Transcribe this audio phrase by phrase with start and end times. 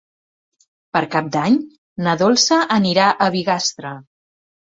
[0.95, 1.57] Per Cap d'Any
[2.07, 3.95] na Dolça anirà a Bigastre.